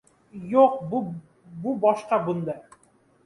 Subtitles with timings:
[0.53, 0.95] —Yo‘q,
[1.65, 2.57] bu boshqa, bunda...